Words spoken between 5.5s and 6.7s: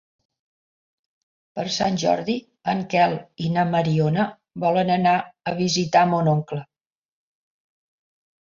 a visitar mon oncle.